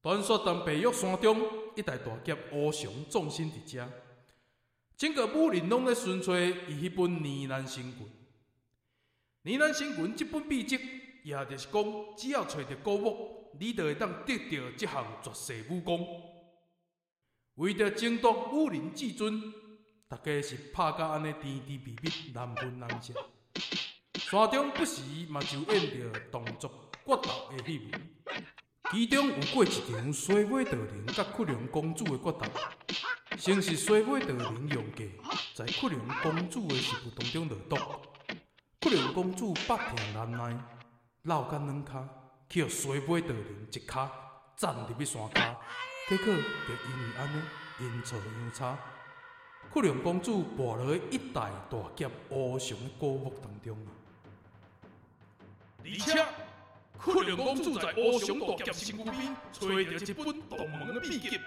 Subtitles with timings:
[0.00, 1.40] 传说当白玉山中
[1.74, 3.88] 一代大侠乌熊葬身伫遮，
[4.96, 8.06] 整个武林拢咧寻找伊迄本呢喃神拳。
[9.42, 10.78] 呢喃神拳这本秘籍，
[11.24, 11.84] 也就是讲，
[12.16, 16.06] 只要找到古墓，你就会当得到这项绝世武功。
[17.56, 19.42] 为着争夺武林至尊，
[20.06, 23.12] 大家是拍甲安尼甜甜蜜蜜，难分难舍。
[24.14, 26.70] 山中不时嘛就演着动作
[27.04, 27.98] 决斗的戏码。
[28.90, 32.46] 其中有过一场衰尾道人甲屈龙公主的决斗，
[33.36, 35.10] 先是衰尾道人用计，
[35.54, 37.76] 在屈龙公主的食物当中落毒，
[38.80, 40.58] 屈龙公主百听难耐，
[41.24, 42.02] 落干两骹，
[42.48, 44.08] 去互衰尾道人一骹
[44.56, 45.54] 斩入去山骹，
[46.08, 47.42] 结果就因为安尼
[47.80, 48.78] 阴错阳差，
[49.70, 53.76] 屈龙公主堕落去一代大侠乌熊的古墓当中。
[55.84, 56.24] 而且。
[57.04, 59.84] 屈龙公主在乌熊大侠身躯边找到一
[60.14, 61.40] 本洞门的秘笈，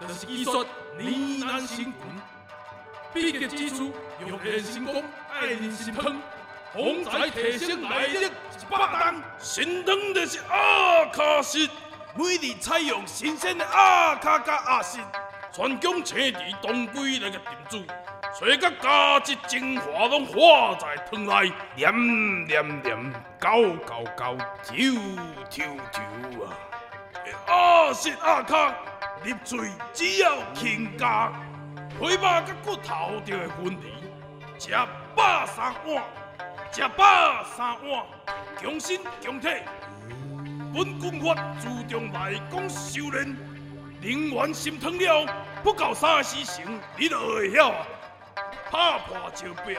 [0.00, 1.94] 就是伊说呢喃神拳。
[3.14, 6.16] 秘笈指出，用练神功爱人心汤，
[6.74, 11.70] 风灾提升耐力一百档，心汤就是阿卡西。
[12.14, 15.00] 每日采用新鲜的阿卡加阿信，
[15.52, 17.92] 全疆青地当归来个叮煮，
[18.38, 24.76] 所以个加质精华拢化在汤内，黏黏黏，高高高，跳
[25.50, 26.02] 跳跳
[26.44, 26.54] 啊！
[27.48, 28.72] 阿信阿卡
[29.24, 31.32] 入嘴只要轻加，
[31.98, 33.92] 腿肉甲骨头就会分离，
[34.56, 34.70] 食
[35.16, 36.04] 饱三碗，
[36.70, 38.06] 食饱三碗，
[38.62, 39.48] 强身强体。
[40.72, 43.36] 本军法注重内功修炼，
[44.00, 45.26] 灵元心疼了，
[45.64, 47.86] 不到三时成，你就会晓啊！
[48.70, 49.78] 拍破石壁，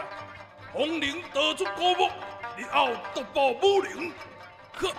[0.74, 2.10] 红翎逃出古墓，
[2.58, 4.12] 日后独步武林。
[4.74, 4.92] 呵，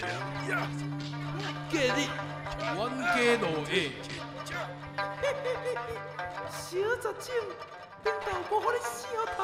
[0.00, 0.08] 哎
[0.48, 0.68] 呀，
[1.70, 1.82] 今日
[2.60, 3.70] 冤家路窄，
[5.20, 5.78] 嘿嘿嘿嘿，
[6.50, 7.26] 小杂种，
[8.04, 8.98] 领导无予你小
[9.36, 9.38] 偷。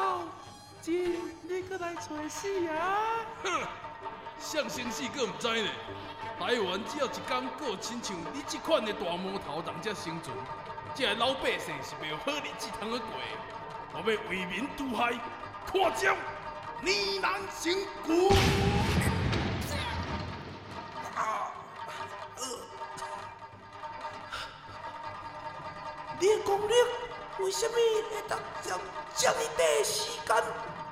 [0.81, 0.93] 真，
[1.41, 2.79] 你搁来找死啊！
[3.43, 3.45] 哼，
[4.39, 5.69] 啥生死阁唔知呢？
[6.39, 10.35] 台湾只要一天过亲像你这款的大魔头人才生存，
[10.97, 13.07] 这个老百姓是没有好日子通去过，
[13.91, 15.11] 我要为民除害，
[15.65, 16.15] 看招
[16.79, 16.89] 呢
[17.19, 17.75] 喃神
[18.05, 18.15] 拳！
[21.17, 21.51] 啊，
[26.17, 26.73] 你的功力
[27.39, 28.79] 为什么会当将
[29.17, 30.43] 这么短时间？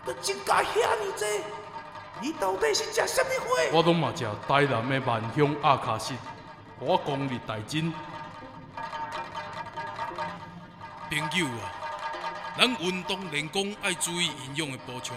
[0.06, 1.26] 都增加遐尼多，
[2.20, 3.48] 你到底是食什么花？
[3.72, 6.18] 我拢嘛食台南的万香阿卡西，
[6.78, 7.94] 我功力大增。
[11.14, 15.16] 朋友啊，咱运动练功爱注意营养的补充，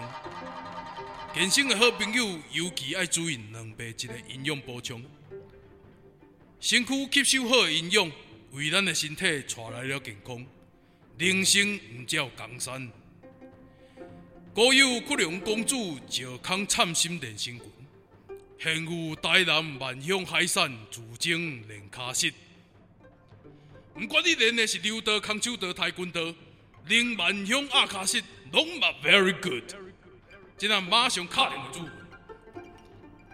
[1.33, 5.03] 健身的好朋友尤其爱注意两倍质的营养补充，
[6.59, 8.11] 身躯吸收好营养，
[8.51, 10.45] 为咱的身体带来了健康。
[11.17, 12.91] 人生唔只有江山。
[14.53, 17.65] 古有屈龙公主石空惨心练身拳，
[18.59, 22.31] 现有台南万乡海产自证练卡式。
[23.99, 26.21] 不管你练的是柔道、空手道、跆拳道，
[26.85, 29.63] 练万向阿卡式拢嘛 very good。
[30.55, 31.91] 今仔马上敲电话主文。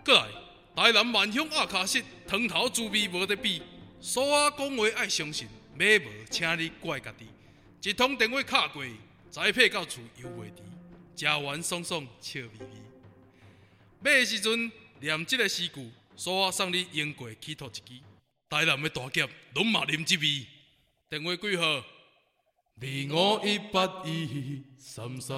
[0.05, 0.27] 过来，
[0.73, 3.61] 台南万向阿卡式汤头滋味无得比，
[3.99, 7.27] 俗话讲话爱相信，买无请你怪家己。
[7.89, 8.85] 一通电话敲过，
[9.29, 10.63] 宅配到厝犹未迟。
[11.15, 12.81] 食完爽爽笑眯眯，
[13.99, 18.01] 买的时阵念这个诗句，所以送你英国乞讨一支。
[18.53, 20.45] 台南的大杰拢嘛啉这味，
[21.09, 21.65] 电话几号？
[21.65, 25.35] 二五一八一三三。